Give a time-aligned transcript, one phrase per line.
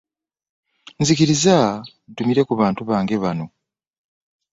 [0.99, 1.55] Nzikiriza
[2.11, 3.45] ntumire ku bantu bange bano.